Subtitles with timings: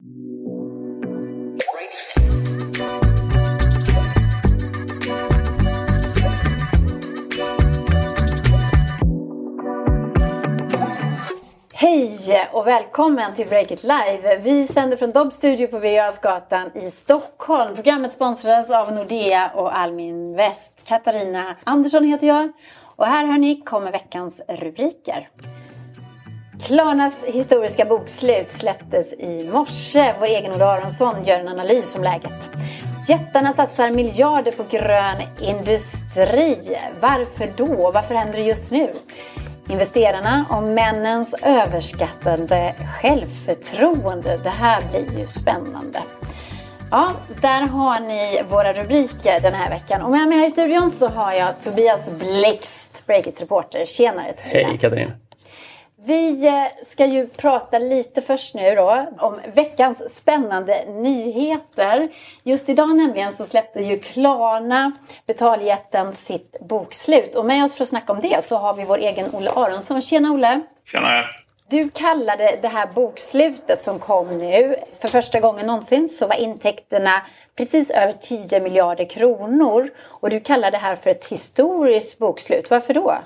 [0.00, 0.06] Hej
[12.52, 14.38] och välkommen till Break It Live.
[14.42, 17.74] Vi sänder från Dobb Studio på Birger i Stockholm.
[17.74, 20.84] Programmet sponsras av Nordea och Almin Väst.
[20.84, 22.52] Katarina Andersson heter jag.
[22.96, 25.28] Och här hörni kommer veckans rubriker.
[26.60, 30.14] Klarnas historiska bokslut släpptes i morse.
[30.18, 32.50] Vår egen Olle Aronsson gör en analys om läget.
[33.08, 36.78] Jättarna satsar miljarder på grön industri.
[37.00, 37.90] Varför då?
[37.94, 38.90] Varför händer det just nu?
[39.68, 44.40] Investerarna och männens överskattande självförtroende.
[44.44, 46.02] Det här blir ju spännande.
[46.90, 50.02] Ja, där har ni våra rubriker den här veckan.
[50.02, 53.84] Och med mig här i studion så har jag Tobias Blixt, Breakit-reporter.
[53.84, 54.66] Tjenare Tobias!
[54.66, 55.10] Hej Katarina!
[56.06, 62.08] Vi eh, ska ju prata lite först nu då om veckans spännande nyheter.
[62.42, 64.92] Just idag nämligen så släppte ju Klarna,
[65.26, 67.36] betaljätten, sitt bokslut.
[67.36, 70.02] Och med oss för att snacka om det så har vi vår egen Olle Aronsson.
[70.02, 70.60] Tjena Olle!
[70.84, 71.24] Tjena!
[71.70, 77.22] Du kallade det här bokslutet som kom nu, för första gången någonsin så var intäkterna
[77.56, 79.90] precis över 10 miljarder kronor.
[79.98, 82.70] Och du kallar det här för ett historiskt bokslut.
[82.70, 83.18] Varför då?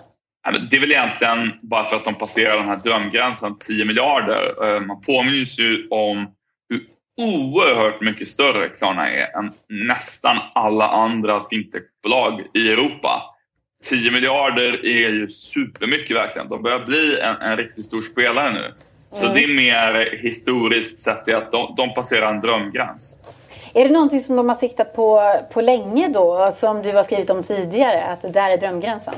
[0.71, 4.65] Det är väl egentligen bara för att de passerar den här drömgränsen 10 miljarder.
[4.65, 6.27] Eh, man påminns ju om
[6.69, 6.81] hur
[7.21, 13.23] oerhört mycket större Klarna är än nästan alla andra fintechbolag i Europa.
[13.85, 16.49] 10 miljarder är ju supermycket verkligen.
[16.49, 18.75] De börjar bli en, en riktigt stor spelare nu.
[19.11, 19.37] Så mm.
[19.37, 23.23] det är mer historiskt sett att de, de passerar en drömgräns.
[23.75, 27.31] Är det någonting som de har siktat på, på länge då, som du har skrivit
[27.31, 29.15] om tidigare, att det där är drömgränsen?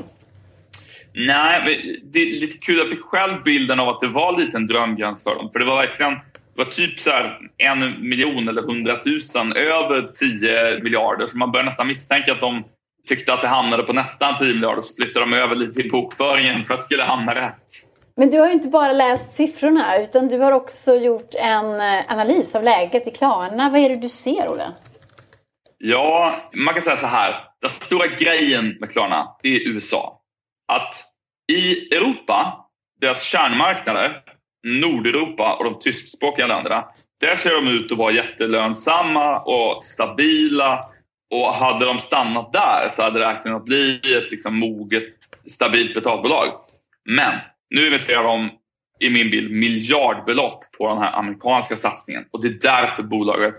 [1.17, 2.79] Nej, det är lite kul.
[2.79, 5.51] Jag fick själv bilden av att det var lite en drömgräns för dem.
[5.53, 6.13] För det var verkligen
[6.57, 11.27] det var typ så här en miljon eller hundratusen över 10 miljarder.
[11.27, 12.65] Så man börjar nästan misstänka att de
[13.09, 16.65] tyckte att det hamnade på nästan 10 miljarder så flyttade de över lite i bokföringen
[16.65, 17.65] för att det skulle hamna rätt.
[18.17, 22.13] Men du har ju inte bara läst siffrorna utan du har också gjort en eh,
[22.13, 23.71] analys av läget i Klarna.
[23.71, 24.73] Vad är det du ser, Olle?
[25.79, 26.35] Ja,
[26.65, 27.35] man kan säga så här.
[27.61, 30.21] Den stora grejen med Klarna, det är USA
[30.73, 31.14] att
[31.53, 32.67] i Europa,
[33.01, 34.23] deras kärnmarknader,
[34.67, 36.85] Nordeuropa och de tyskspråkiga länderna,
[37.21, 40.91] där ser de ut att vara jättelönsamma och stabila.
[41.31, 45.15] Och hade de stannat där så hade det kunnat bli ett liksom moget,
[45.47, 46.47] stabilt betalbolag.
[47.09, 47.39] Men
[47.71, 48.51] nu investerar de,
[49.01, 52.25] i min bild, miljardbelopp på den här amerikanska satsningen.
[52.33, 53.55] Och det är därför bolaget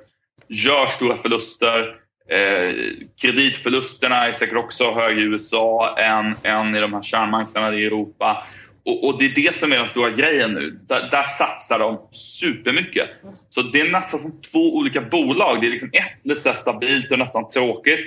[0.49, 1.95] gör stora förluster
[2.29, 2.75] Eh,
[3.21, 8.47] kreditförlusterna är säkert också högre i USA än, än i de här kärnmarknaderna i Europa.
[8.85, 10.79] Och, och, det är det som är den stora grejen nu.
[10.87, 13.09] Där, där, satsar de supermycket.
[13.49, 15.61] Så det är nästan som två olika bolag.
[15.61, 17.99] Det är liksom ett lite så stabilt och nästan tråkigt.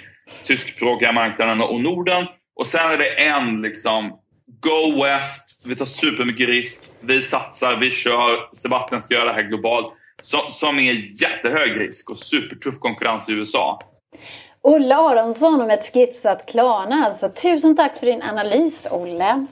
[0.44, 2.26] Tyskspråkiga marknaden och Norden.
[2.56, 4.18] Och sen är det en liksom
[4.60, 9.48] Go West, vi tar supermycket risk, vi satsar, vi kör, Sebastian ska göra det här
[9.48, 9.92] globalt.
[10.50, 13.80] som är jättehög risk och supertuff konkurrens i USA.
[14.62, 17.28] Olle Aronsson om ett skissat Klarna alltså.
[17.28, 19.46] Tusen tack för din analys Olle.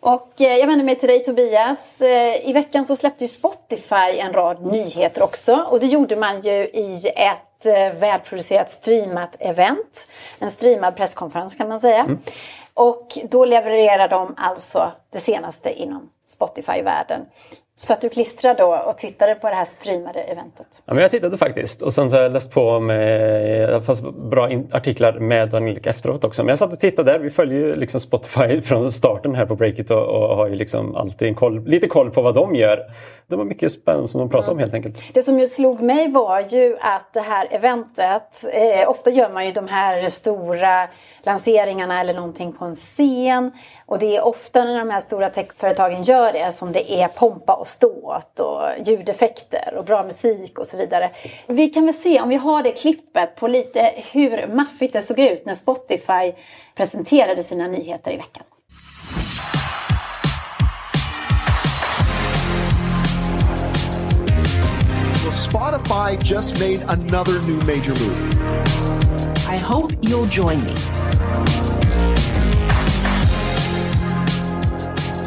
[0.00, 2.00] Och eh, jag vänder mig till dig Tobias.
[2.00, 5.66] Eh, I veckan så släppte ju Spotify en rad nyheter också.
[5.70, 10.08] Och det gjorde man ju i ett eh, välproducerat streamat event.
[10.38, 12.00] En streamad presskonferens kan man säga.
[12.00, 12.18] Mm.
[12.74, 17.20] Och då levererar de alltså det senaste inom Spotify-världen.
[17.76, 20.82] Satt du klistrad då och tittade på det här streamade eventet?
[20.84, 24.02] Ja, men jag tittade faktiskt och sen så har jag läst på med det fanns
[24.02, 26.42] bra artiklar med Angelica efteråt också.
[26.42, 29.90] Men jag satt och tittade Vi följer ju liksom Spotify från starten här på Breakit
[29.90, 32.78] och, och har ju liksom alltid koll, lite koll på vad de gör.
[33.26, 34.56] Det var mycket spännande som de pratade mm.
[34.56, 35.14] om helt enkelt.
[35.14, 39.46] Det som ju slog mig var ju att det här eventet, eh, ofta gör man
[39.46, 40.88] ju de här stora
[41.22, 43.52] lanseringarna eller någonting på en scen.
[43.86, 47.63] Och det är ofta när de här stora techföretagen gör det som det är pompa
[47.64, 51.10] och ståt och ljudeffekter och bra musik och så vidare.
[51.46, 55.18] Vi kan väl se om vi har det klippet på lite hur maffigt det såg
[55.18, 56.32] ut när Spotify
[56.74, 58.44] presenterade sina nyheter i veckan.
[65.32, 68.18] Spotify just made another new major move.
[69.48, 70.74] I hope you'll join me.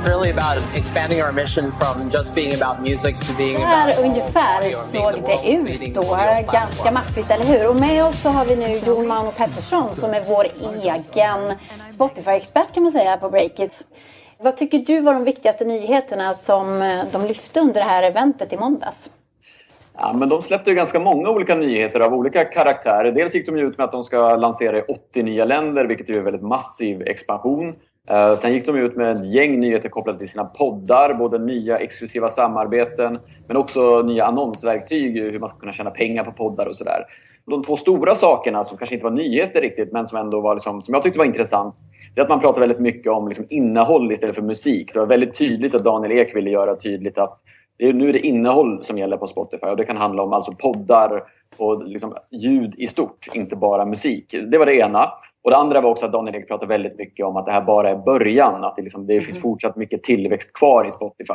[0.06, 3.96] Really about expanding our mission from just being about music to being about...
[3.96, 6.18] Där ungefär såg det ut då.
[6.52, 7.70] Ganska maffigt, eller hur?
[7.70, 11.54] Och med oss så har vi nu Jon Mauno Pettersson som är vår egen
[11.90, 13.86] Spotify-expert kan man säga på Breakit.
[14.40, 16.80] Vad tycker du var de viktigaste nyheterna som
[17.12, 19.10] de lyfte under det här eventet i måndags?
[20.00, 23.12] Ja, men de släppte ju ganska många olika nyheter av olika karaktär.
[23.16, 26.18] Dels gick de ut med att de ska lansera i 80 nya länder, vilket är
[26.18, 27.76] en väldigt massiv expansion.
[28.12, 31.78] Uh, sen gick de ut med ett gäng nyheter kopplade till sina poddar, både nya
[31.78, 36.66] exklusiva samarbeten men också nya annonsverktyg, eh, hur man ska kunna tjäna pengar på poddar
[36.66, 37.04] och sådär.
[37.46, 40.82] De två stora sakerna som kanske inte var nyheter riktigt men som ändå var liksom,
[40.82, 41.76] som jag tyckte var intressant,
[42.16, 44.94] det är att man pratar väldigt mycket om liksom innehåll istället för musik.
[44.94, 47.40] Det var väldigt tydligt att Daniel Ek ville göra tydligt att
[47.78, 50.34] det är, nu är det innehåll som gäller på Spotify och det kan handla om
[50.34, 51.24] alltså poddar
[51.58, 54.36] och liksom ljud i stort, inte bara musik.
[54.52, 55.10] Det var det ena.
[55.48, 57.62] Och det andra var också att Daniel Ek pratade väldigt mycket om att det här
[57.62, 58.64] bara är början.
[58.64, 59.42] Att det, liksom, det finns mm.
[59.42, 61.34] fortsatt mycket tillväxt kvar i Spotify.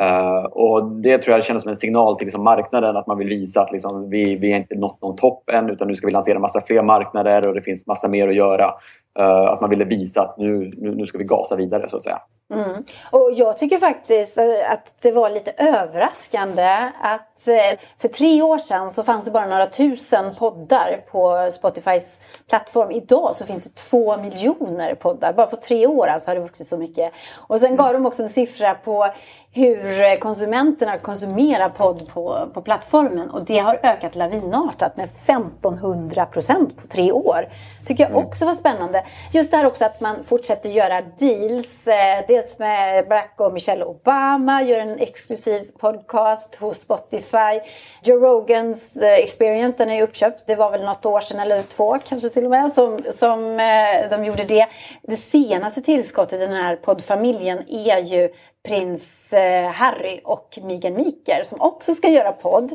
[0.00, 3.28] Uh, och Det tror jag känns som en signal till liksom marknaden att man vill
[3.28, 6.12] visa att liksom, vi, vi är inte nått någon topp än utan nu ska vi
[6.12, 8.70] lansera massa fler marknader och det finns massa mer att göra.
[9.20, 12.02] Uh, att man ville visa att nu, nu, nu ska vi gasa vidare så att
[12.02, 12.20] säga.
[12.54, 12.84] Mm.
[13.10, 14.38] Och jag tycker faktiskt
[14.68, 19.46] att det var lite överraskande att eh, för tre år sedan så fanns det bara
[19.46, 22.90] några tusen poddar på Spotifys plattform.
[22.90, 25.32] Idag så finns det två miljoner poddar.
[25.32, 27.12] Bara på tre år alltså har det vuxit så mycket.
[27.34, 29.06] Och sen gav de också en siffra på
[29.52, 33.30] hur konsumenterna konsumerar podd på, på plattformen.
[33.30, 37.48] Och det har ökat lavinartat med 1500 procent på tre år.
[37.86, 38.24] Tycker jag mm.
[38.26, 39.04] också var spännande.
[39.32, 41.86] Just det här också att man fortsätter göra deals.
[41.86, 47.60] Eh, dels med Barack och Michelle Obama, gör en exklusiv podcast hos Spotify.
[48.02, 50.46] Joe Rogans eh, experience, den är ju uppköpt.
[50.46, 54.10] Det var väl något år sedan eller två kanske till och med som, som eh,
[54.10, 54.66] de gjorde det.
[55.02, 58.28] Det senaste tillskottet i den här poddfamiljen är ju
[58.68, 62.72] prins eh, Harry och Meghan Mikael som också ska göra podd.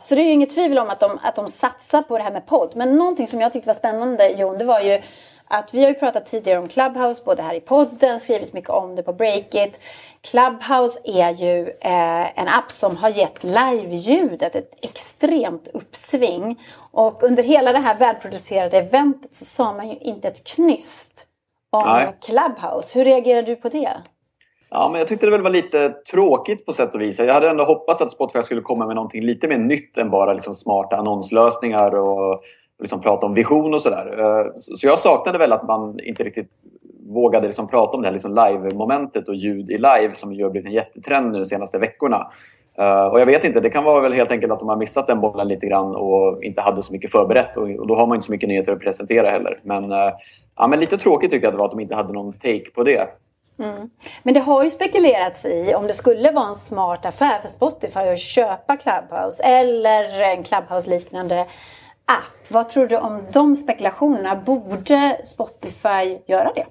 [0.00, 2.32] Så det är ju inget tvivel om att de, att de satsar på det här
[2.32, 2.72] med podd.
[2.74, 5.00] Men någonting som jag tyckte var spännande Jon, det var ju
[5.48, 8.96] att vi har ju pratat tidigare om Clubhouse, både här i podden, skrivit mycket om
[8.96, 9.80] det på Breakit.
[10.20, 16.60] Clubhouse är ju eh, en app som har gett live-ljudet ett extremt uppsving.
[16.92, 21.26] Och under hela det här välproducerade eventet så sa man ju inte ett knyst
[21.70, 22.16] om Nej.
[22.22, 22.98] Clubhouse.
[22.98, 23.92] Hur reagerar du på det?
[24.70, 27.18] Ja, men jag tyckte det väl var lite tråkigt på sätt och vis.
[27.18, 30.32] Jag hade ändå hoppats att Spotify skulle komma med någonting lite mer nytt än bara
[30.32, 32.42] liksom smarta annonslösningar och
[32.80, 34.18] liksom prata om vision och sådär.
[34.18, 36.50] Eh, så jag saknade väl att man inte riktigt
[37.08, 40.50] vågade liksom prata om det här liksom live-momentet och ljud i live som ju har
[40.50, 42.30] blivit en jättetrend nu de senaste veckorna.
[42.78, 45.06] Eh, och jag vet inte, det kan vara väl helt enkelt att de har missat
[45.06, 48.26] den bollen lite grann och inte hade så mycket förberett och, då har man inte
[48.26, 49.58] så mycket nyheter att presentera heller.
[49.62, 50.12] Men, eh,
[50.56, 52.70] ja, men lite tråkigt tyckte jag att det var att de inte hade någon take
[52.74, 53.08] på det.
[53.60, 53.90] Mm.
[54.22, 58.00] Men det har ju spekulerats i om det skulle vara en smart affär för Spotify
[58.00, 61.40] att köpa Clubhouse eller en Clubhouse-liknande
[62.04, 62.48] app.
[62.48, 64.36] Vad tror du om de spekulationerna?
[64.36, 66.66] Borde Spotify göra det?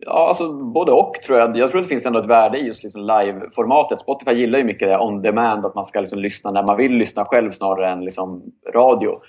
[0.00, 1.56] Ja, alltså både och tror jag.
[1.56, 3.98] Jag tror det finns ändå ett värde i just liksom live-formatet.
[3.98, 6.92] Spotify gillar ju mycket det on demand, att man ska liksom lyssna när man vill
[6.92, 8.42] lyssna själv snarare än liksom
[8.74, 9.20] radio.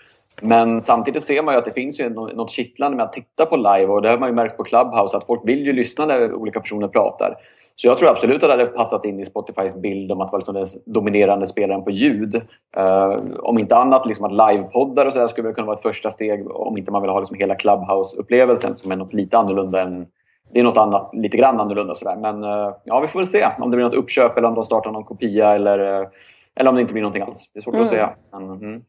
[0.42, 3.58] Men samtidigt ser man ju att det finns ju något kittlande med att titta på
[3.58, 6.34] live och det har man ju märkt på Clubhouse att folk vill ju lyssna när
[6.34, 7.36] olika personer pratar.
[7.82, 10.40] Så jag tror absolut att det hade passat in i Spotifys bild om att vara
[10.40, 12.36] liksom den dominerande spelaren på ljud.
[12.78, 16.52] Uh, om inte annat, liksom att livepoddar och så skulle kunna vara ett första steg
[16.52, 20.08] om inte man vill ha liksom hela Clubhouse-upplevelsen som är något lite annorlunda än
[20.54, 22.16] det är något annat, lite grann annorlunda sådär.
[22.16, 24.64] Men uh, ja, vi får väl se om det blir något uppköp eller om de
[24.64, 26.08] startar någon kopia eller, uh,
[26.56, 27.50] eller om det inte blir någonting alls.
[27.54, 27.84] Det är svårt mm.
[27.84, 28.10] att säga.
[28.32, 28.82] Men, mm.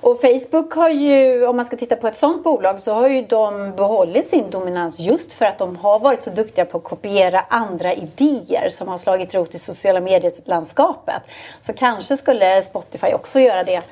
[0.00, 3.22] Och Facebook har ju, om man ska titta på ett sådant bolag, så har ju
[3.22, 7.44] de behållit sin dominans just för att de har varit så duktiga på att kopiera
[7.48, 11.22] andra idéer som har slagit rot i sociala medier-landskapet.
[11.60, 13.82] Så kanske skulle Spotify också göra det.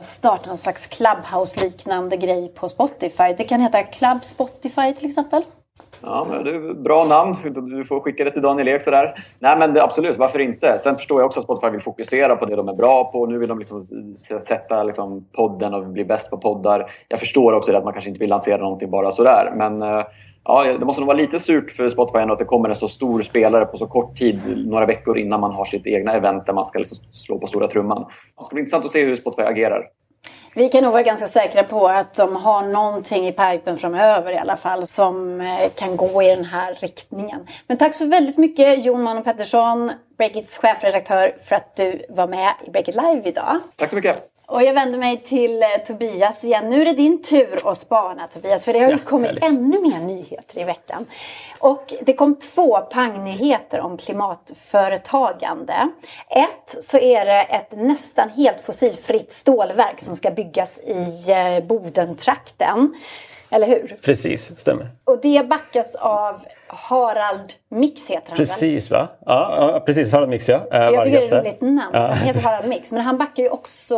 [0.00, 3.34] Starta någon slags Clubhouse-liknande grej på Spotify.
[3.38, 5.42] Det kan heta Club Spotify till exempel.
[6.02, 7.36] Ja, men det är bra namn.
[7.76, 9.14] Du får skicka det till Daniel Ek sådär.
[9.38, 10.78] Nej men det, absolut, varför inte?
[10.78, 13.26] Sen förstår jag också att Spotify vill fokusera på det de är bra på.
[13.26, 13.84] Nu vill de liksom
[14.40, 16.90] sätta liksom podden och bli bäst på poddar.
[17.08, 19.52] Jag förstår också att man kanske inte vill lansera någonting bara sådär.
[19.56, 20.04] Men eh,
[20.44, 22.88] ja, det måste nog vara lite surt för Spotify ändå att det kommer en så
[22.88, 26.52] stor spelare på så kort tid, några veckor innan man har sitt egna event där
[26.52, 28.06] man ska liksom slå på stora trumman.
[28.38, 29.86] Det ska bli intressant att se hur Spotify agerar.
[30.54, 34.38] Vi kan nog vara ganska säkra på att de har någonting i pipen framöver i
[34.38, 37.46] alla fall som eh, kan gå i den här riktningen.
[37.66, 42.52] Men tack så väldigt mycket Jon Mano Pettersson, Breakits chefredaktör, för att du var med
[42.66, 43.58] i Breakit Live idag.
[43.76, 44.29] Tack så mycket.
[44.50, 46.70] Och jag vänder mig till eh, Tobias igen.
[46.70, 49.44] Nu är det din tur att spana Tobias, för det har ju ja, kommit härligt.
[49.44, 51.06] ännu mer nyheter i veckan.
[51.58, 55.88] Och det kom två pangnyheter om klimatföretagande.
[56.28, 62.94] Ett så är det ett nästan helt fossilfritt stålverk som ska byggas i eh, Bodentrakten.
[63.50, 63.98] Eller hur?
[64.02, 64.90] Precis, stämmer.
[65.04, 69.08] Och det backas av Harald Mix heter han Precis va?
[69.26, 70.12] Ja, ja precis.
[70.12, 70.60] Harald Mix ja.
[70.72, 71.90] Äh, jag tycker det är ett roligt namn.
[71.92, 72.06] Ja.
[72.06, 72.92] Han heter Harald Mix.
[72.92, 73.94] Men han backar ju också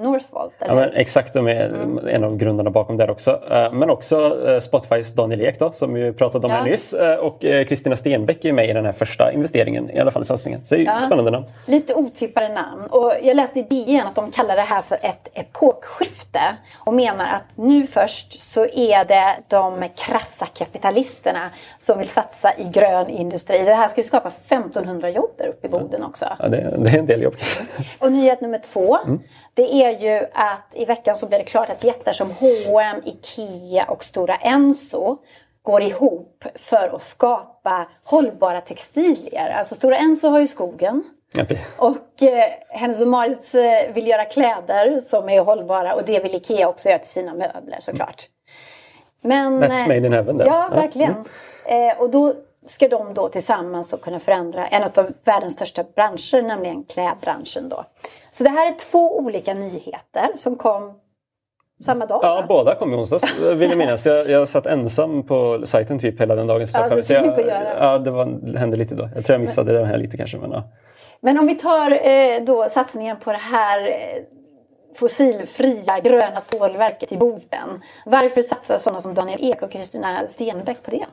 [0.00, 0.54] Northvolt.
[0.62, 0.74] Eller?
[0.74, 2.08] Ja, men exakt, de är mm.
[2.08, 3.40] en av grundarna bakom där också.
[3.50, 6.58] Eh, men också eh, Spotifys Daniel Ek då, som vi pratade om ja.
[6.58, 6.94] här nyss.
[6.94, 10.24] Eh, och Kristina Stenbeck är med i den här första investeringen, i alla fall i
[10.24, 10.60] satsningen.
[10.64, 11.00] Så det är ja.
[11.00, 11.44] spännande namn.
[11.66, 12.86] Lite otippade namn.
[12.86, 16.40] Och jag läste i DN att de kallar det här för ett epokskifte.
[16.78, 22.64] Och menar att nu först så är det de krassa kapitalisterna som vill satsa i
[22.64, 23.58] grön industri.
[23.58, 26.26] Det här ska ju skapa 1500 jobb där uppe i Boden också.
[26.38, 27.34] Ja, det, det är en del jobb.
[27.98, 28.98] Och nyhet nummer två.
[29.04, 29.20] Mm.
[29.54, 33.84] Det är ju att i veckan så blir det klart att jättar som H&M, IKEA
[33.84, 35.18] och Stora Enso
[35.62, 39.50] går ihop för att skapa hållbara textilier.
[39.50, 41.04] Alltså Stora Enso har ju skogen.
[41.76, 46.68] Och eh, Hennes Mauritz eh, vill göra kläder som är hållbara och det vill Ikea
[46.68, 48.28] också göra till sina möbler såklart.
[49.22, 50.46] Men, Match made in heaven där.
[50.46, 51.10] Ja, verkligen.
[51.10, 51.24] Mm.
[51.70, 52.34] Eh, och då
[52.66, 57.68] ska de då tillsammans då kunna förändra en av världens största branscher, nämligen klädbranschen.
[57.68, 57.84] Då.
[58.30, 60.92] Så det här är två olika nyheter som kom
[61.84, 62.20] samma dag?
[62.22, 64.06] Ja, båda kom i onsdags vill jag minnas.
[64.06, 66.66] Jag, jag satt ensam på sajten typ hela den dagen.
[66.66, 67.38] Så, ja, så, jag,
[67.80, 69.08] ja, det, var, det hände lite då.
[69.14, 70.38] Jag tror jag missade den här lite kanske.
[70.38, 70.62] Men, ja.
[71.20, 74.22] men om vi tar eh, då satsningen på det här eh,
[74.96, 77.82] fossilfria gröna stålverket i Boden.
[78.06, 81.06] Varför satsar sådana som Daniel Ek och Kristina Stenbeck på det?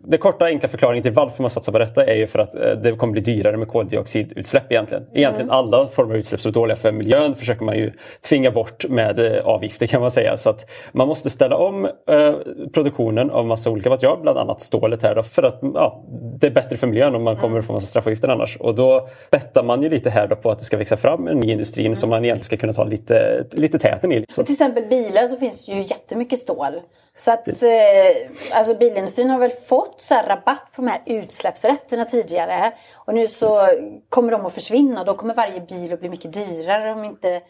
[0.00, 2.70] Den korta enkla förklaringen till varför man satsar på detta är ju för att eh,
[2.82, 5.06] det kommer bli dyrare med koldioxidutsläpp egentligen.
[5.14, 5.58] Egentligen mm.
[5.58, 7.92] alla former av utsläpp som är dåliga för miljön försöker man ju
[8.28, 10.36] tvinga bort med eh, avgifter kan man säga.
[10.36, 12.34] Så att man måste ställa om eh,
[12.72, 16.04] produktionen av massa olika material, bland annat stålet här då, för att ja,
[16.40, 17.62] det är bättre för miljön om man kommer mm.
[17.62, 18.56] få massa straffavgifter annars.
[18.56, 21.40] Och då bettar man ju lite här då på att det ska växa fram en
[21.40, 21.96] ny industri mm.
[21.96, 24.24] som man egentligen ska kunna ta lite, lite täten i.
[24.28, 24.44] Så.
[24.44, 26.72] Till exempel bilar så finns ju jättemycket stål.
[27.18, 32.72] Så att eh, alltså bilindustrin har väl fått så rabatt på de här utsläppsrätterna tidigare.
[32.94, 33.56] Och nu så
[34.08, 37.40] kommer de att försvinna och då kommer varje bil att bli mycket dyrare om inte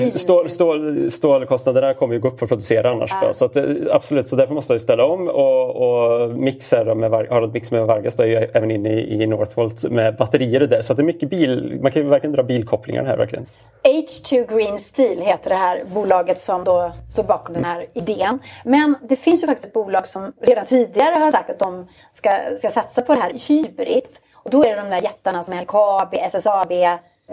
[0.00, 3.10] Stål, stål, stålkostnaderna kommer ju gå upp för att producera annars.
[3.22, 3.32] Ja.
[3.32, 5.28] Så att, eh, absolut, så därför måste jag ställa om.
[5.28, 9.26] Och, och Mix här med Harald Mix med Vargas är ju även inne i, i
[9.26, 10.82] Northvolt med batterier och där.
[10.82, 13.46] Så det är mycket bil, man kan ju verkligen dra bilkopplingar här verkligen.
[13.82, 18.38] H2 Green Steel heter det här bolaget som då står bakom den här idén.
[18.64, 22.30] Men det finns ju faktiskt ett bolag som redan tidigare har sagt att de ska,
[22.58, 24.02] ska satsa på det här hybrid.
[24.32, 26.72] Och då är det de där jättarna som LKAB, SSAB,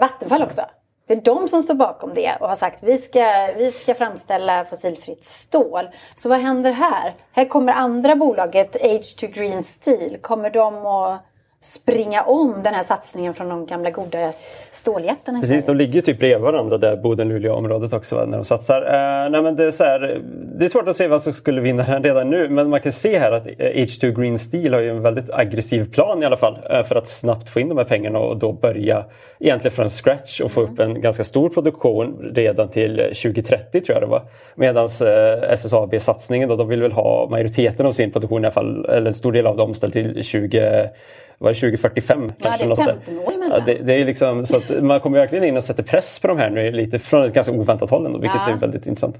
[0.00, 0.62] Vattenfall också.
[1.06, 4.64] Det är de som står bakom det och har sagt vi ska, vi ska framställa
[4.64, 5.88] fossilfritt stål.
[6.14, 7.14] Så vad händer här?
[7.32, 10.16] Här kommer andra bolaget H2 Green Steel.
[10.20, 11.24] Kommer de att
[11.64, 14.32] springa om den här satsningen från de gamla goda
[14.70, 18.82] ståljättarna Precis, de ligger typ bredvid varandra där Boden-Luleå-området också när de satsar.
[18.82, 20.22] Eh, nej, men det, är så här,
[20.58, 22.92] det är svårt att se vad som skulle vinna den redan nu men man kan
[22.92, 26.36] se här att eh, H2 Green Steel har ju en väldigt aggressiv plan i alla
[26.36, 29.04] fall eh, för att snabbt få in de här pengarna och då börja
[29.40, 30.72] egentligen från scratch och få mm.
[30.72, 34.22] upp en ganska stor produktion redan till eh, 2030 tror jag det var.
[34.54, 38.84] Medan eh, SSAB-satsningen då, de vill väl ha majoriteten av sin produktion i alla fall,
[38.84, 40.90] eller en stor del av dem ställd till 20
[41.38, 42.32] var det 2045?
[42.38, 43.58] Ja, kanske, det är 15 år emellan.
[43.58, 46.28] Ja, det, det, är liksom, så att man kommer verkligen in och sätter press på
[46.28, 48.52] de här nu lite från ett ganska oväntat håll ändå, vilket ja.
[48.52, 49.16] är väldigt intressant.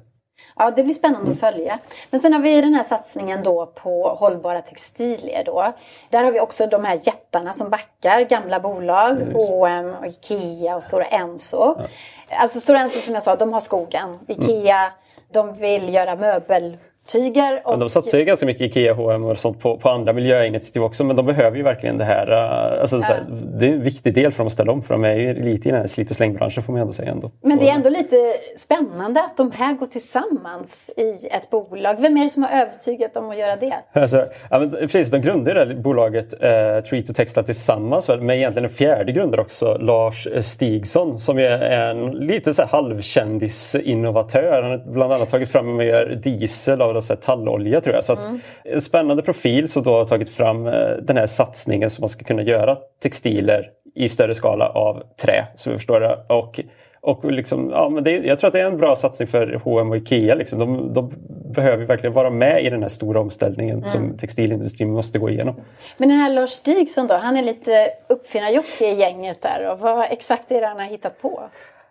[0.57, 1.79] Ja, det blir spännande att följa.
[2.11, 5.73] Men sen har vi den här satsningen då på hållbara textilier då.
[6.11, 10.83] Där har vi också de här jättarna som backar, gamla bolag, H&M och Ikea och
[10.83, 11.77] Stora Enso.
[11.79, 11.87] Ja.
[12.29, 14.19] Alltså Stora Enso som jag sa, de har skogen.
[14.29, 14.93] Ikea, mm.
[15.33, 17.63] de vill göra möbel tyger.
[17.65, 17.71] Och...
[17.71, 21.05] Men de satsar ju ganska mycket Ikea, H&M och sånt på, på andra miljöinitiativ också
[21.05, 22.31] men de behöver ju verkligen det här.
[22.31, 23.03] Uh, alltså, ja.
[23.03, 23.27] här,
[23.59, 25.69] det är en viktig del för dem att ställa om för de är ju lite
[25.69, 27.11] i den här slit och slängbranschen får man ändå säga.
[27.11, 27.31] Ändå.
[27.43, 28.17] Men det är ändå lite
[28.57, 31.97] spännande att de här går tillsammans i ett bolag.
[32.01, 33.75] Vem är det som har övertygat dem att göra det?
[33.93, 38.65] Alltså, ja, men, precis, de grundade det bolaget eh, Tree to Textile tillsammans med egentligen
[38.65, 44.63] en fjärde grundare också, Lars Stigsson som är en lite så här halvkändis-innovatör.
[44.63, 48.05] Han har bland annat tagit fram och gör diesel av så tallolja tror jag.
[48.05, 48.41] Så mm.
[48.65, 50.73] En spännande profil som då har tagit fram eh,
[51.03, 55.73] den här satsningen som man ska kunna göra textiler i större skala av trä, som
[55.73, 56.19] vi förstår det.
[56.29, 56.61] Och,
[57.01, 59.91] och liksom, ja, men det, jag tror att det är en bra satsning för H&M
[59.91, 60.35] och Ikea.
[60.35, 60.59] Liksom.
[60.59, 61.15] De, de
[61.55, 63.85] behöver verkligen vara med i den här stora omställningen mm.
[63.85, 65.55] som textilindustrin måste gå igenom.
[65.97, 69.71] Men den här Lars Stigson då, han är lite uppfinnar-Jocke i gänget där.
[69.73, 71.43] Och vad exakt är det han har hittat på?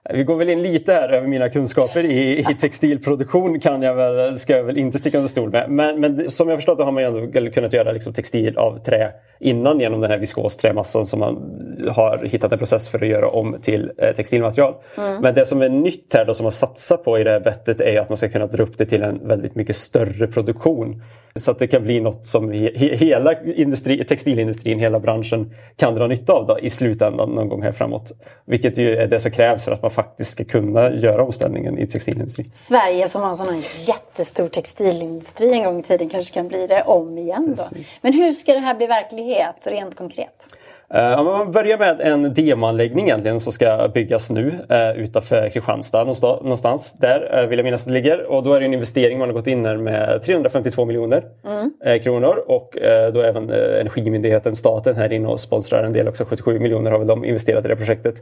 [0.09, 4.39] Vi går väl in lite här över mina kunskaper i, i textilproduktion kan jag väl,
[4.39, 5.69] ska jag väl inte sticka under stol med.
[5.69, 8.79] Men, men som jag förstått det har man ju ändå kunnat göra liksom textil av
[8.79, 11.35] trä innan genom den här viskosträmassan som man
[11.89, 14.73] har hittat en process för att göra om till eh, textilmaterial.
[14.97, 15.21] Mm.
[15.21, 17.81] Men det som är nytt här då som man satsar på i det här bettet
[17.81, 21.01] är att man ska kunna dra upp det till en väldigt mycket större produktion.
[21.35, 26.07] Så att det kan bli något som he hela industri, textilindustrin, hela branschen kan dra
[26.07, 28.11] nytta av då, i slutändan någon gång här framåt.
[28.45, 31.87] Vilket ju är det som krävs för att man faktiskt ska kunna göra omställningen i
[31.87, 32.49] textilindustrin.
[32.51, 36.81] Sverige som har en sån jättestor textilindustri en gång i tiden kanske kan bli det
[36.81, 37.63] om igen då.
[38.01, 40.45] Men hur ska det här bli verklighet rent konkret?
[40.95, 46.03] Uh, om man börjar med en demoanläggning egentligen som ska byggas nu uh, utanför Kristianstad
[46.03, 46.93] någonstans.
[46.93, 48.25] Där uh, vill jag minnas att det ligger.
[48.25, 51.99] Och då är det en investering man har gått in med 352 miljoner mm.
[51.99, 52.43] kronor.
[52.47, 52.77] Och
[53.13, 56.25] då är även Energimyndigheten, staten här inne och sponsrar en del också.
[56.25, 58.15] 77 miljoner har väl de investerat i det projektet.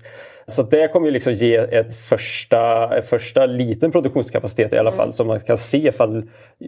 [0.48, 5.12] Så det kommer ju liksom ge ett första, första liten produktionskapacitet i alla fall mm.
[5.12, 6.24] som man kan se ifall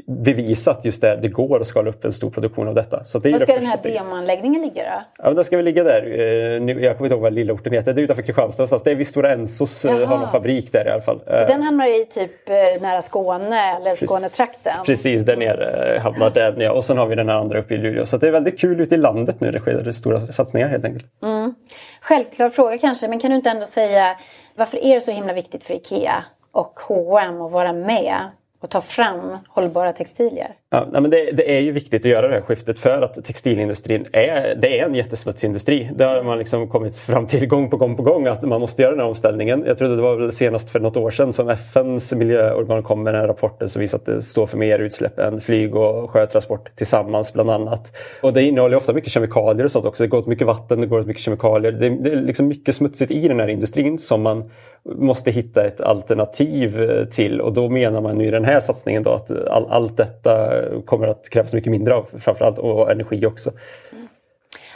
[0.07, 3.03] bevisat just det, det går att skala upp en stor produktion av detta.
[3.03, 5.23] Så det Var ska den här demoanläggningen ligga då?
[5.23, 5.92] Ja, den ska väl ligga där.
[6.01, 7.93] Eh, jag kommer inte ihåg vad lilla orten heter.
[7.93, 8.83] Det är utanför Kristianstad någonstans.
[8.83, 11.19] Det är vid Stora Ensos eh, har någon fabrik där i alla fall.
[11.25, 14.85] Så den hamnar i typ eh, nära Skåne eller Skånetrakten?
[14.85, 16.71] Precis, där nere hamnar den ja.
[16.71, 18.05] Och sen har vi den här andra uppe i Luleå.
[18.05, 19.51] Så det är väldigt kul ute i landet nu.
[19.51, 21.05] Det sker stora satsningar helt enkelt.
[21.23, 21.53] Mm.
[22.01, 24.17] Självklar fråga kanske, men kan du inte ändå säga
[24.55, 28.15] varför är det så himla viktigt för IKEA och H&M att vara med
[28.61, 30.55] och ta fram hållbara textilier?
[30.75, 34.05] Ja, men det, det, är ju viktigt att göra det här skiftet för att textilindustrin
[34.13, 35.89] är, det är en jättesmutsig industri.
[35.95, 38.81] Det har man liksom kommit fram till gång på gång på gång att man måste
[38.81, 39.63] göra den här omställningen.
[39.67, 43.13] Jag trodde det var väl senast för något år sedan som FNs miljöorgan kom med
[43.13, 46.75] den här rapporten som visar att det står för mer utsläpp än flyg och sjötransport
[46.75, 47.97] tillsammans bland annat.
[48.21, 50.03] Och det innehåller ofta mycket kemikalier och sånt också.
[50.03, 51.71] Det går åt mycket vatten, det går åt mycket kemikalier.
[51.71, 54.43] Det, det är liksom mycket smutsigt i den här industrin som man
[54.85, 59.09] måste hitta ett alternativ eh, till och då menar man i den här satsningen då
[59.09, 63.51] att all, allt detta kommer att krävas mycket mindre av framförallt och energi också.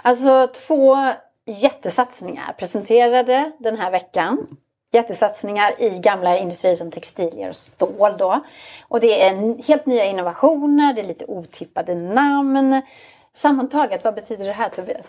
[0.01, 0.97] Alltså två
[1.45, 4.47] jättesatsningar presenterade den här veckan.
[4.91, 8.43] Jättesatsningar i gamla industrier som textilier och stål då.
[8.87, 12.81] Och det är helt nya innovationer, det är lite otippade namn.
[13.33, 15.05] Sammantaget, vad betyder det här Tobias?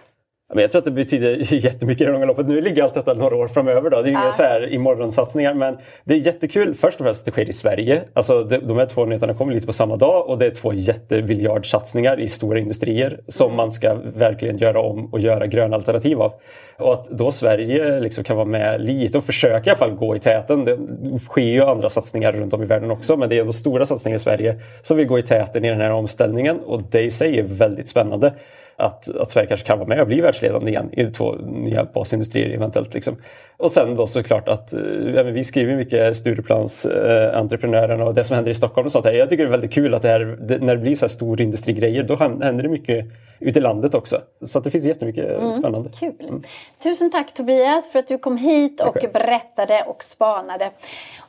[0.54, 2.48] Men jag tror att det betyder jättemycket i det långa loppet.
[2.48, 3.90] Nu ligger allt detta några år framöver.
[3.90, 4.02] Då.
[4.02, 5.54] Det är inga så här imorgonsatsningar.
[5.54, 8.02] Men det är jättekul först och främst att det sker i Sverige.
[8.12, 12.20] Alltså de här två nyheterna kommer lite på samma dag och det är två jättebiljardsatsningar
[12.20, 13.56] i stora industrier som mm.
[13.56, 16.32] man ska verkligen göra om och göra gröna alternativ av.
[16.76, 20.16] Och att då Sverige liksom kan vara med lite och försöka i alla fall gå
[20.16, 20.64] i täten.
[20.64, 20.78] Det
[21.18, 24.16] sker ju andra satsningar runt om i världen också men det är ändå stora satsningar
[24.16, 27.38] i Sverige som vill gå i täten i den här omställningen och det i sig
[27.38, 28.32] är väldigt spännande
[28.78, 32.50] att, att Sverige kanske kan vara med och bli världsledande igen i två nya basindustrier
[32.50, 32.94] eventuellt.
[32.94, 33.16] Liksom.
[33.56, 38.36] Och sen då såklart att äh, vi skriver mycket Stureplansentreprenörerna eh, äh, och det som
[38.36, 39.12] händer i Stockholm och sånt här.
[39.12, 41.10] Jag tycker det är väldigt kul att det här, det, när det blir så här
[41.10, 43.06] stor industrigrejer då händer det mycket
[43.40, 44.20] ute i landet också.
[44.40, 45.90] Så det finns jättemycket mm, spännande.
[46.00, 46.14] Kul.
[46.20, 46.42] Mm.
[46.78, 50.70] Tusen tack Tobias för att du kom hit och berättade och spanade.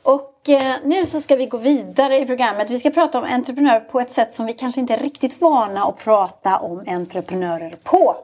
[0.02, 2.70] Och eh, nu så ska vi gå vidare i programmet.
[2.70, 5.84] Vi ska prata om entreprenörer på ett sätt som vi kanske inte är riktigt vana
[5.84, 8.16] att prata om entreprenörer på.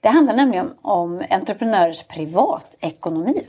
[0.00, 3.46] Det handlar nämligen om entreprenörers privatekonomi.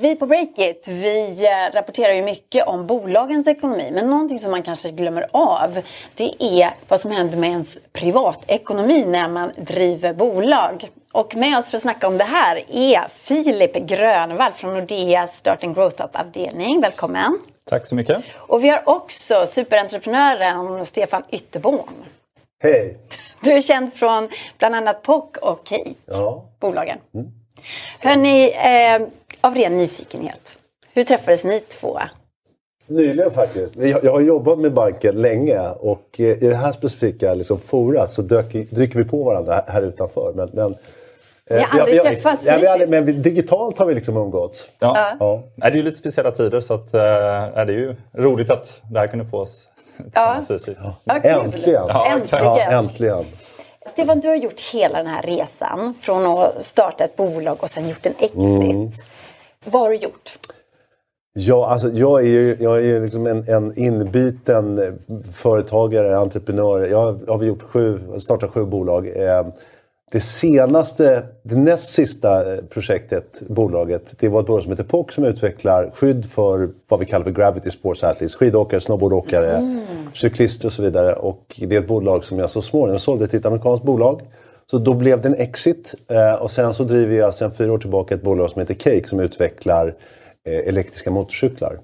[0.00, 3.90] Vi på Breakit vi eh, rapporterar ju mycket om bolagens ekonomi.
[3.92, 5.82] Men någonting som man kanske glömmer av
[6.14, 10.88] det är vad som händer med ens privatekonomi när man driver bolag.
[11.12, 15.64] Och med oss för att snacka om det här är Filip Grönvall från Nordeas Start
[15.64, 16.80] and Growth Up-avdelning.
[16.80, 17.38] Välkommen!
[17.70, 18.24] Tack så mycket!
[18.34, 22.04] Och vi har också superentreprenören Stefan Ytterbom.
[22.62, 22.96] Hej!
[23.40, 26.44] Du är känd från bland annat POC och Kate, ja.
[26.60, 26.98] bolagen.
[27.14, 27.26] Mm.
[28.02, 29.08] Hörni, eh,
[29.40, 30.58] av ren nyfikenhet.
[30.92, 32.00] Hur träffades ni två?
[32.86, 33.76] Nyligen faktiskt.
[33.76, 38.22] Jag har jobbat med banken länge och eh, i det här specifika liksom, fora så
[38.22, 40.32] dök, dyker vi på varandra här utanför.
[40.34, 40.76] Men, men
[41.48, 42.72] vi har aldrig jag, träffats jag, fysiskt.
[42.72, 44.68] Aldrig, men digitalt har vi liksom umgåtts.
[44.78, 45.16] Ja.
[45.20, 45.42] ja.
[45.56, 48.98] Det är ju lite speciella tider så att, äh, det är ju roligt att det
[48.98, 49.68] här kunde få oss
[50.02, 50.54] tillsammans ja.
[50.54, 50.82] fysiskt.
[51.04, 51.16] Ja.
[51.16, 51.84] Äntligen!
[51.88, 52.44] Ja, äntligen.
[52.44, 53.24] Ja, äntligen.
[53.86, 57.88] Stefan, du har gjort hela den här resan från att starta ett bolag och sen
[57.88, 58.34] gjort en exit.
[58.34, 58.90] Mm.
[59.64, 60.38] Vad har du gjort?
[61.32, 64.98] Ja, alltså jag är ju jag är liksom en, en inbiten
[65.32, 66.86] företagare, entreprenör.
[66.86, 69.06] Jag har gjort sju, startat sju bolag.
[69.06, 69.46] Eh,
[70.10, 75.14] det senaste, det näst sista eh, projektet, bolaget, det var ett bolag som heter POC
[75.14, 78.36] som utvecklar skydd för vad vi kallar för Gravity Sports Athletes.
[78.36, 79.84] Skidåkare, snowboardåkare, mm.
[80.14, 81.12] cyklister och så vidare.
[81.12, 84.22] Och det är ett bolag som jag så småningom sålde till ett amerikanskt bolag.
[84.70, 85.94] Så då blev det en exit.
[86.08, 89.08] Eh, och sen så driver jag sedan fyra år tillbaka ett bolag som heter Cake
[89.08, 89.94] som utvecklar
[90.48, 91.78] eh, elektriska motorcyklar.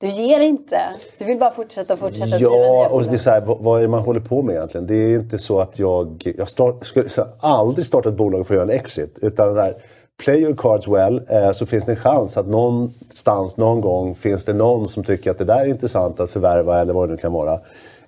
[0.00, 0.80] Du ger inte.
[1.18, 3.82] Du vill bara fortsätta och fortsätta Ja, och det är så här, vad, vad är
[3.82, 4.86] det man håller på med egentligen?
[4.86, 6.32] Det är inte så att jag...
[6.36, 9.18] Jag start, skulle här, aldrig starta ett bolag för att göra en exit.
[9.22, 9.76] Utan så här,
[10.24, 14.44] play your cards well, eh, så finns det en chans att någonstans, någon gång, finns
[14.44, 17.18] det någon som tycker att det där är intressant att förvärva eller vad det nu
[17.18, 17.60] kan vara.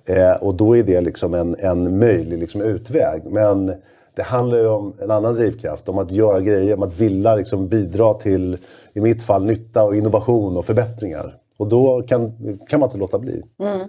[0.05, 3.21] Eh, och då är det liksom en, en möjlig liksom, utväg.
[3.25, 3.73] Men
[4.19, 7.67] det handlar ju om en annan drivkraft, om att göra grejer, om att vilja liksom,
[7.67, 8.57] bidra till,
[8.93, 11.35] i mitt fall, nytta och innovation och förbättringar.
[11.57, 12.33] Och då kan,
[12.69, 13.43] kan man inte låta bli.
[13.59, 13.87] Mm.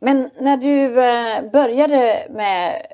[0.00, 2.86] Men när du eh, började med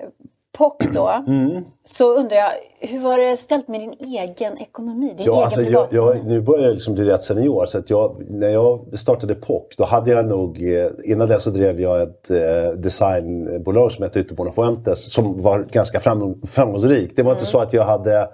[0.59, 1.11] POC då.
[1.29, 1.65] Mm.
[1.85, 2.51] Så undrar jag,
[2.89, 5.15] hur var det ställt med din egen ekonomi?
[5.17, 7.67] Din Ja, egen alltså jag, jag, nu börjar jag liksom bli rätt senior.
[7.67, 10.73] Så att jag, när jag startade POC, då hade jag nog...
[10.75, 15.13] eh, Innan det så drev jag ett eh, designbolag som hette Ytterborna Fuentes.
[15.13, 17.17] Som var ganska framgång, framgångsrikt.
[17.17, 18.29] Det var inte så att jag hade...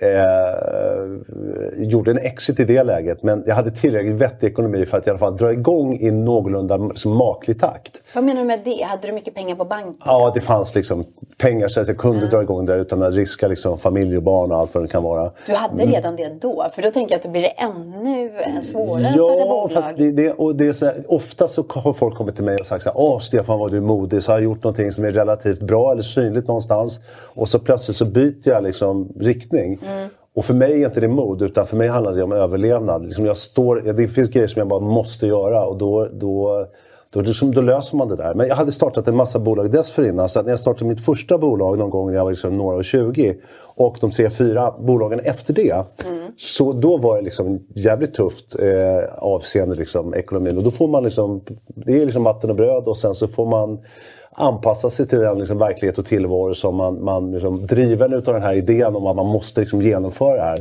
[0.00, 3.22] Eh, gjorde en exit i det läget.
[3.22, 6.78] Men jag hade tillräckligt vettig ekonomi för att i alla fall dra igång i någorlunda
[7.06, 8.00] maklig takt.
[8.14, 8.82] Vad menar du med det?
[8.82, 9.94] Hade du mycket pengar på banken?
[10.04, 11.04] Ja, det fanns liksom
[11.38, 14.52] pengar så att jag kunde dra igång där utan att riska liksom, familj och barn
[14.52, 15.30] och allt vad det kan vara.
[15.46, 15.94] Du hade Mm.
[15.94, 16.66] redan det då?
[16.74, 19.70] För då tänker jag att det blir ännu eh, svårare att starta Ja, bolag.
[19.72, 22.56] fast det, det, och det är så här, ofta så har folk kommit till mig
[22.60, 24.92] och sagt så här, Åh Stefan vad du är modig, så har jag gjort någonting
[24.92, 27.00] som är relativt bra eller synligt någonstans.
[27.34, 29.78] Och så plötsligt så byter jag liksom riktning.
[30.34, 33.04] Och för mig är inte det mod, utan för mig handlar det om överlevnad.
[33.04, 36.66] Liksom jag står, det finns grejer som jag bara måste göra och då, då,
[37.12, 38.34] då, liksom, då löser man det där.
[38.34, 40.28] Men jag hade startat en massa bolag dessförinnan.
[40.28, 42.76] Så att när jag startade mitt första bolag någon gång när jag var liksom några
[42.76, 43.36] och 20
[43.74, 45.84] och de tre, fyra bolagen efter det.
[46.36, 50.56] Så då var det liksom jävligt tufft eh, avseende liksom, ekonomin.
[50.56, 53.46] Och då får man liksom, det är liksom vatten och bröd och sen så får
[53.46, 53.78] man
[54.36, 58.42] anpassa sig till den liksom, verklighet och tillvaro som man, man liksom, driven utav den
[58.42, 60.60] här idén om att man måste liksom, genomföra det här.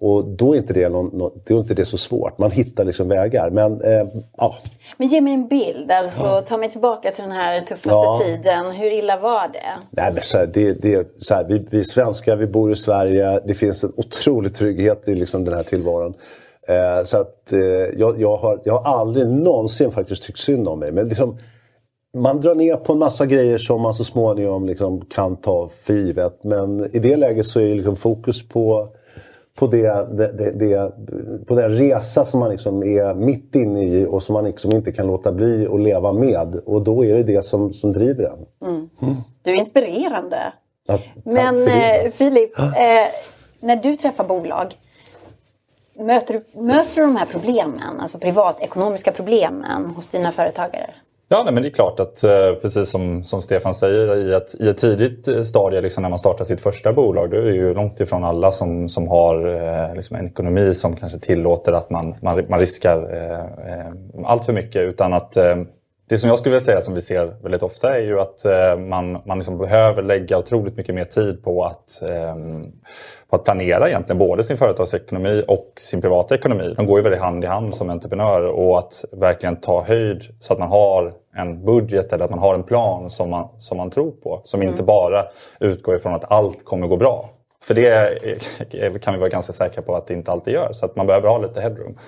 [0.00, 2.38] Och då är inte det, någon, nå- det är inte det så svårt.
[2.38, 3.50] Man hittar liksom vägar.
[3.50, 4.52] Men eh, ja,
[4.96, 8.20] Men ge mig en bild, alltså ta mig tillbaka till den här tuffaste Ja.
[8.24, 8.70] tiden.
[8.70, 9.60] Hur illa var det?
[9.90, 13.40] Nej, men så här, det, det, så här, vi, vi svenskar, vi bor i Sverige.
[13.44, 16.14] Det finns en otrolig trygghet i liksom den här tillvaron.
[16.68, 17.58] Eh, så att eh,
[17.98, 20.92] jag, jag, har, jag har aldrig någonsin faktiskt tyckt synd om mig.
[20.92, 21.38] Men liksom,
[22.16, 25.92] man drar ner på en massa grejer som man så småningom liksom kan ta för
[25.92, 26.44] givet.
[26.44, 28.88] Men i det läget så är det liksom fokus på,
[29.54, 30.92] på, det, det, det,
[31.46, 34.92] på den resa som man liksom är mitt inne i och som man liksom inte
[34.92, 36.54] kan låta bli att leva med.
[36.54, 38.90] Och då är det det som, som driver en.
[39.42, 40.52] Du är inspirerande.
[40.86, 42.64] Ja, Men eh, Filip, eh,
[43.60, 44.74] när du träffar bolag,
[45.94, 50.90] möter du, möter du de här problemen, alltså privatekonomiska problemen hos dina företagare?
[51.28, 54.54] Ja, nej, men det är klart att eh, precis som, som Stefan säger i ett,
[54.60, 57.54] i ett tidigt eh, stadie liksom när man startar sitt första bolag då är det
[57.54, 61.90] ju långt ifrån alla som, som har eh, liksom en ekonomi som kanske tillåter att
[61.90, 63.40] man, man, man riskar eh,
[63.74, 63.92] eh,
[64.24, 65.56] allt för mycket utan att eh,
[66.08, 68.76] det som jag skulle vilja säga som vi ser väldigt ofta är ju att eh,
[68.78, 72.36] man, man liksom behöver lägga otroligt mycket mer tid på att, eh,
[73.30, 76.74] på att planera egentligen både sin företagsekonomi och sin privata ekonomi.
[76.76, 80.52] De går ju väldigt hand i hand som entreprenör och att verkligen ta höjd så
[80.52, 83.90] att man har en budget eller att man har en plan som man, som man
[83.90, 84.40] tror på.
[84.44, 85.24] Som inte bara
[85.60, 87.30] utgår ifrån att allt kommer gå bra.
[87.62, 90.72] För det kan vi vara ganska säkra på att det inte alltid gör.
[90.72, 91.98] Så att man behöver ha lite headroom.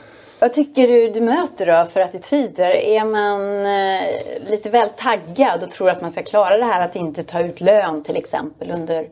[0.40, 2.70] Vad tycker du du möter då för attityder?
[2.70, 6.96] Är man eh, lite väl taggad och tror att man ska klara det här att
[6.96, 9.06] inte ta ut lön till exempel under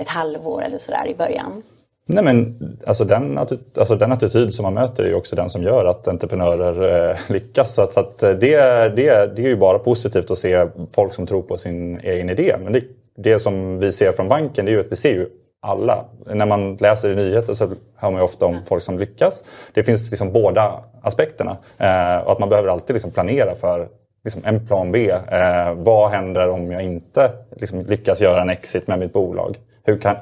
[0.00, 1.62] ett halvår eller sådär i början?
[2.06, 5.62] Nej, men alltså den, alltså den attityd som man möter är ju också den som
[5.62, 7.74] gör att entreprenörer eh, lyckas.
[7.74, 8.56] Så, att, så att eh, det,
[8.96, 12.56] det, det är ju bara positivt att se folk som tror på sin egen idé.
[12.60, 12.84] Men det,
[13.16, 15.28] det som vi ser från banken det är ju att vi ser ju
[15.64, 16.04] alla.
[16.26, 19.44] När man läser i nyheter så hör man ju ofta om folk som lyckas.
[19.72, 20.72] Det finns liksom båda
[21.02, 21.56] aspekterna.
[21.78, 23.88] Eh, och att man behöver alltid liksom planera för
[24.24, 25.10] liksom en plan B.
[25.10, 29.56] Eh, vad händer om jag inte liksom lyckas göra en exit med mitt bolag?
[29.82, 30.16] Hur, kan,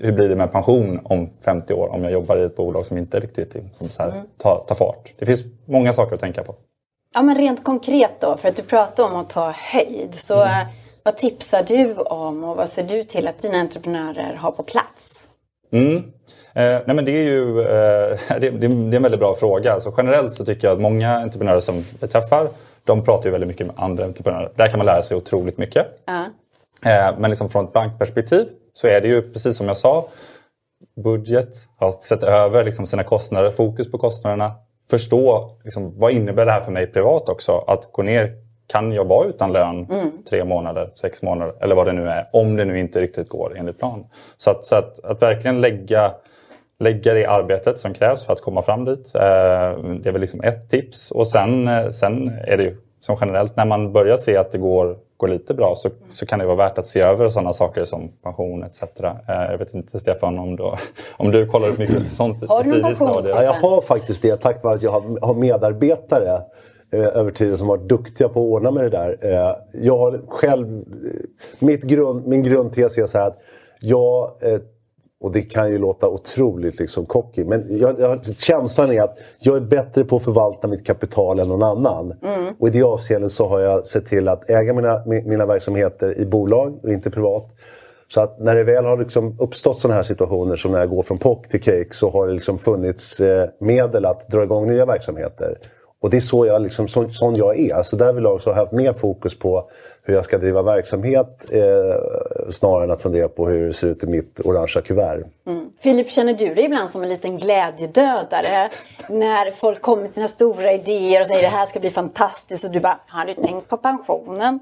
[0.00, 2.98] hur blir det med pension om 50 år om jag jobbar i ett bolag som
[2.98, 5.12] inte riktigt liksom, så här, tar, tar fart?
[5.18, 6.54] Det finns många saker att tänka på.
[7.14, 10.14] Ja men rent konkret då, för att du pratar om att ta höjd.
[10.14, 10.66] Så Mm.
[11.04, 15.28] Vad tipsar du om och vad ser du till att dina entreprenörer har på plats?
[15.72, 15.96] Mm.
[16.54, 19.72] Eh, nej men det är ju eh, det, det, är en väldigt bra fråga.
[19.72, 22.48] Alltså generellt så tycker jag att många entreprenörer som vi träffar,
[22.84, 24.52] de pratar ju väldigt mycket med andra entreprenörer.
[24.56, 25.86] Där kan man lära sig otroligt mycket.
[26.04, 26.24] Ja.
[26.90, 30.08] Eh, men liksom från ett bankperspektiv så är det ju precis som jag sa.
[31.04, 34.52] Budget, ha sett över liksom sina kostnader, fokus på kostnaderna.
[34.90, 37.64] Förstå liksom, vad innebär det här för mig privat också?
[37.66, 39.86] Att gå ner, kan jag vara utan lön
[40.28, 42.28] tre månader, sex månader eller vad det nu är.
[42.32, 44.06] Om det nu inte riktigt går enligt plan.
[44.36, 46.14] Så att, så att, att verkligen lägga
[46.78, 49.10] lägga det arbetet som krävs för att komma fram dit.
[49.12, 49.18] Det
[50.08, 51.10] är väl liksom ett tips.
[51.10, 54.96] Och sen, sen är det ju som generellt när man börjar se att det går,
[55.16, 58.12] går lite bra så, så kan det vara värt att se över sådana saker som
[58.22, 58.82] pension etc.
[59.26, 60.62] Jag vet inte Stefan om du,
[61.16, 63.12] om du kollar upp mycket sånt Har du pension?
[63.24, 64.90] Ja, jag har faktiskt det tack vare att jag
[65.22, 66.40] har medarbetare
[66.92, 69.18] över tiden som varit duktiga på att ordna med det där.
[69.72, 70.84] Jag har själv...
[71.58, 73.38] Mitt grund, min grundtes är så här att
[73.80, 74.30] jag
[75.24, 77.44] och det kan ju låta otroligt liksom cocky.
[77.44, 81.48] Men jag, jag, känslan är att jag är bättre på att förvalta mitt kapital än
[81.48, 82.12] någon annan.
[82.22, 82.54] Mm.
[82.58, 86.26] Och i det avseendet så har jag sett till att äga mina, mina verksamheter i
[86.26, 87.50] bolag och inte privat.
[88.08, 91.02] Så att när det väl har liksom uppstått sådana här situationer som när jag går
[91.02, 94.86] från POC till Cake så har det liksom funnits eh, medel att dra igång nya
[94.86, 95.58] verksamheter.
[96.04, 97.74] Och det är så jag, liksom, så, sån jag är.
[97.74, 99.70] Alltså så därvidlag jag har jag haft mer fokus på
[100.02, 104.04] hur jag ska driva verksamhet eh, snarare än att fundera på hur det ser ut
[104.04, 105.24] i mitt orangea kuvert.
[105.46, 105.70] Mm.
[105.80, 108.70] Filip, känner du dig ibland som en liten glädjedödare?
[109.08, 112.70] när folk kommer med sina stora idéer och säger det här ska bli fantastiskt och
[112.70, 114.60] du bara, har du tänkt på pensionen?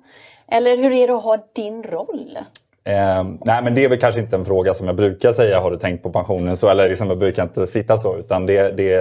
[0.48, 2.38] Eller hur är det att ha din roll?
[2.84, 5.70] Eh, nej men det är väl kanske inte en fråga som jag brukar säga, har
[5.70, 6.68] du tänkt på pensionen så?
[6.68, 8.16] Eller liksom, jag brukar inte sitta så.
[8.16, 8.96] Utan det, det,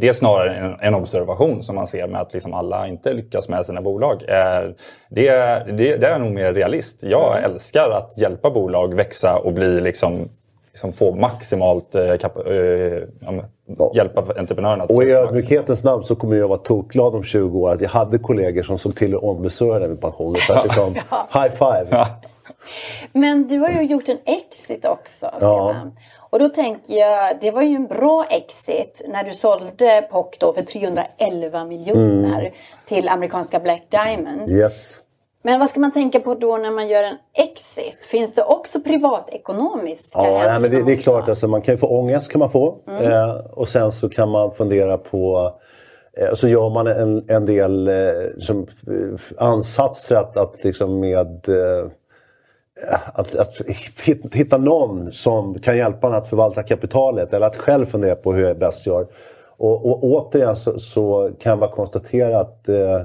[0.00, 3.48] det är snarare en, en, observation som man ser med att liksom alla inte lyckas
[3.48, 4.22] med sina bolag.
[4.28, 4.70] Eh,
[5.08, 5.30] det,
[5.66, 7.02] det, det är nog mer realist.
[7.02, 7.50] Jag mm.
[7.50, 10.28] älskar att hjälpa bolag växa och bli liksom,
[10.70, 12.54] liksom få maximalt eh, kap, eh,
[13.78, 14.84] ja, hjälpa entreprenörerna.
[14.84, 18.18] Och i ödmjukhetens namn så kommer jag vara tokglad om 20 år att jag hade
[18.18, 20.36] kollegor som såg till att ombesörja min pension.
[20.46, 20.94] Så att liksom,
[21.34, 21.86] high five!
[21.90, 22.06] Ja.
[23.12, 25.30] Men du har ju gjort en exit också.
[25.40, 25.76] Ja.
[26.30, 30.52] Och då tänker jag, det var ju en bra exit när du sålde POC då
[30.52, 32.52] för 311 miljoner mm.
[32.86, 34.50] till amerikanska Black Diamond.
[34.50, 35.02] Yes.
[35.42, 38.06] Men vad ska man tänka på då när man gör en exit?
[38.10, 41.28] Finns det också privatekonomiska Ja, nej, men det, det, är klart.
[41.28, 42.78] Alltså, man kan ju få ångest kan man få.
[42.88, 43.12] Mm.
[43.12, 45.52] Eh, och sen så kan man fundera på
[46.20, 47.94] eh, så gör man en, en del eh,
[48.40, 51.90] som, eh, ansatser att, att liksom med eh,
[53.14, 53.62] att, att,
[54.32, 58.46] hitta någon som kan hjälpa en att förvalta kapitalet eller att själv fundera på hur
[58.46, 59.06] jag bäst gör.
[59.56, 63.02] Och, och återigen så, så, kan jag bara konstatera att eh,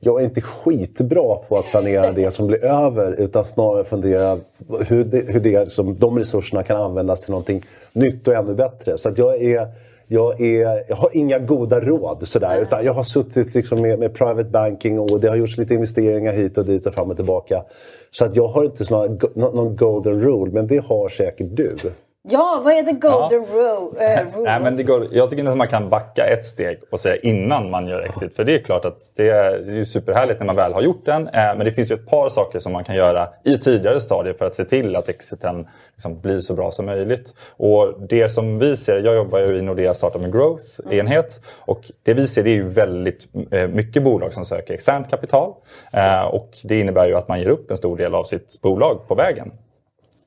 [0.00, 4.38] jag är inte skitbra på att planera det som blir över utan snarare fundera
[4.86, 8.98] hur, det, hur det, som de resurserna kan användas till någonting nytt och ännu bättre.
[8.98, 9.68] Så att jag är
[10.12, 12.62] jag, är, jag har inga goda råd sådär.
[12.62, 16.32] Utan jag har suttit liksom med, med private banking och det har gjorts lite investeringar
[16.32, 17.62] hit och dit och fram och tillbaka.
[18.10, 21.76] Så att jag har inte snarare, någon golden rule, men det har säkert du.
[22.22, 23.58] Ja, vad är the golden ja.
[23.58, 24.22] rule?
[24.22, 24.50] Uh, rule?
[24.50, 27.70] Nej, men det går, jag tycker att man kan backa ett steg och säga innan
[27.70, 28.36] man gör exit.
[28.36, 31.06] För det är klart att det är, det är superhärligt när man väl har gjort
[31.06, 31.26] den.
[31.26, 34.34] Eh, men det finns ju ett par saker som man kan göra i tidigare stadier
[34.34, 37.34] för att se till att exiten liksom blir så bra som möjligt.
[37.56, 41.40] Och det som vi ser, jag jobbar ju i Nordea Startup med Growth-enhet.
[41.58, 45.52] Och det vi ser det är ju väldigt eh, mycket bolag som söker externt kapital.
[45.92, 49.08] Eh, och det innebär ju att man ger upp en stor del av sitt bolag
[49.08, 49.52] på vägen.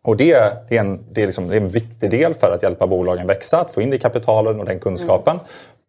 [0.04, 2.64] Och det, det, är en, det, är liksom, det är en viktig del för att
[2.64, 5.40] hjälpa bolagen växa, att få in det kapitalen och den kunskapen.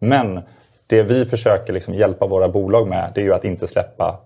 [0.03, 0.33] Mm.
[0.33, 0.43] Men
[0.87, 4.21] det vi försöker liksom hjälpa våra bolag med det är ju att inte släppa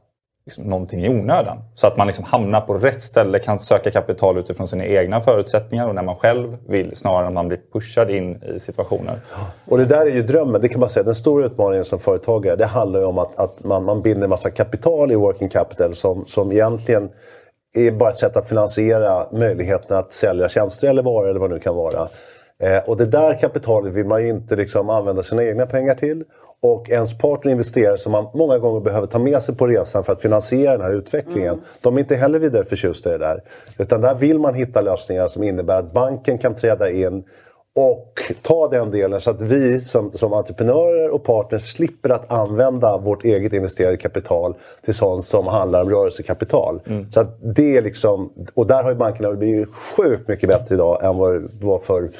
[0.48, 1.59] liksom någonting i onödan.
[1.74, 5.88] Så att man liksom hamnar på rätt ställe, kan söka kapital utifrån sina egna förutsättningar
[5.88, 9.20] och när man själv vill snarare än man blir pushad in i situationer.
[9.64, 11.05] Och det där är ju drömmen, det kan man säga.
[11.05, 14.51] Den stora utmaningen som företagare det handlar ju om att, att man, man binder massa
[14.51, 17.11] kapital i working capital som, som egentligen
[17.74, 21.54] är bara ett sätt att finansiera möjligheten att sälja tjänster eller varor eller vad det
[21.54, 22.09] nu kan vara.
[22.62, 26.24] Eh, och det där kapitalet vill man ju inte liksom använda sina egna pengar till.
[26.62, 30.12] Och ens partner investerar som man många gånger behöver ta med sig på resan för
[30.12, 31.52] att finansiera den här utvecklingen.
[31.52, 31.64] Mm.
[31.83, 33.42] De är inte heller vidare förtjusta i det där.
[33.78, 37.24] Utan där vill man hitta lösningar som innebär att banken kan träda in
[37.78, 42.98] och ta den delen så att vi som, som entreprenörer och partners slipper att använda
[42.98, 46.80] vårt eget investerade kapital till sånt som handlar om rörelsekapital.
[46.86, 47.12] Mm.
[47.12, 51.04] Så att det är liksom, och där har ju bankerna blivit sjukt mycket bättre idag
[51.04, 52.10] än vad det var för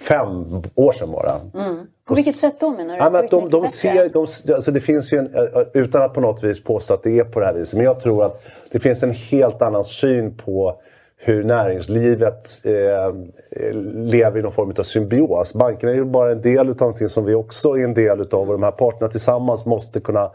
[0.00, 1.64] fem år sedan bara.
[1.64, 1.86] Mm.
[2.08, 3.00] På vilket sätt då menar du?
[3.00, 5.30] Ja, men de, de ser, de, alltså det finns ju en,
[5.74, 8.00] utan att på något vis påstå att det är på det här viset, men jag
[8.00, 10.80] tror att det finns en helt annan syn på
[11.20, 13.06] hur näringslivet eh,
[13.50, 15.54] eh, lever i någon form av symbios.
[15.54, 18.48] Bankerna är ju bara en del av någonting som vi också är en del utav
[18.48, 20.30] och de här parterna tillsammans måste kunna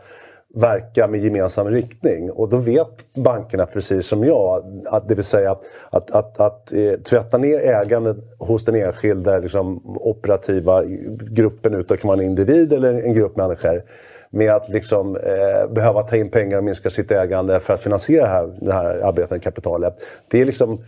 [0.56, 2.32] verka med gemensam riktning.
[2.32, 6.74] Och då vet bankerna precis som jag, att, det vill säga att, att, att, att
[6.74, 10.84] eh, tvätta ner ägandet hos den enskilda liksom, operativa
[11.32, 13.84] gruppen utav kan vara en individ eller en grupp människor
[14.34, 18.24] med att liksom, eh, behöva ta in pengar och minska sitt ägande för att finansiera
[18.24, 19.94] det här, det här arbetande kapitalet.
[20.28, 20.80] Det är liksom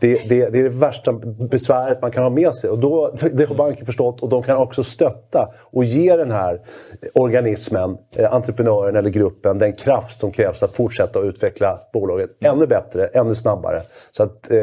[0.00, 1.12] det, det, det är det värsta
[1.50, 2.70] besväret man kan ha med sig.
[2.70, 6.60] Och då, det har banken förstått och de kan också stötta och ge den här
[7.14, 12.66] organismen, eh, entreprenören eller gruppen den kraft som krävs att fortsätta att utveckla bolaget ännu
[12.66, 13.82] bättre, ännu snabbare.
[14.12, 14.58] Så att, eh,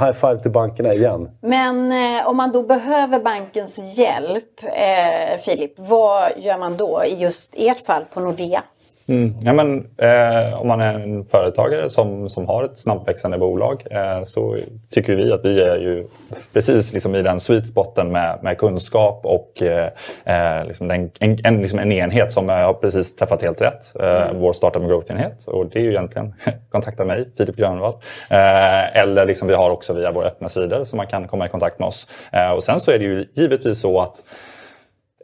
[0.00, 1.30] high five till bankerna igen.
[1.40, 7.14] Men eh, om man då behöver bankens hjälp, eh, Filip, vad gör man då i
[7.14, 8.62] just ert fall på Nordea?
[9.08, 9.34] Mm.
[9.40, 14.22] Ja, men, eh, om man är en företagare som, som har ett snabbväxande bolag eh,
[14.24, 14.56] så
[14.90, 16.06] tycker vi att vi är ju
[16.52, 19.88] precis liksom i den sweet spoten med, med kunskap och eh,
[20.24, 24.00] eh liksom en, en, en, liksom en enhet som har precis träffat helt rätt.
[24.00, 24.40] Eh, mm.
[24.40, 25.46] Vår startup and growth-enhet.
[25.46, 26.34] Och det är ju egentligen
[26.70, 27.94] kontakta mig, Filip Grönvall.
[28.30, 31.48] Eh, eller liksom vi har också via våra öppna sidor så man kan komma i
[31.48, 32.08] kontakt med oss.
[32.56, 34.22] och sen så är det ju givetvis så att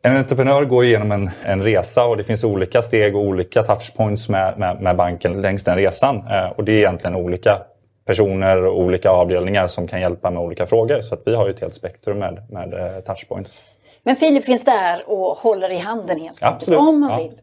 [0.03, 4.29] en entreprenör går igenom en, en resa och det finns olika steg och olika touchpoints
[4.29, 6.17] med, med, med banken längs den resan.
[6.17, 7.63] Eh, och det är egentligen olika
[8.07, 11.01] personer och olika avdelningar som kan hjälpa med olika frågor.
[11.01, 13.63] Så att vi har ju ett helt spektrum med, med eh, touchpoints.
[14.03, 17.41] Men Filip finns där och håller i handen helt enkelt, om man vill.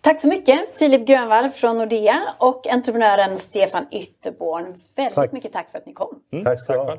[0.00, 4.74] Tack så mycket Filip Grönvall från Nordea och entreprenören Stefan Ytterborn.
[4.96, 5.32] Väldigt tack.
[5.32, 6.20] mycket tack för att ni kom.
[6.32, 6.98] Mm, tack ska du ha.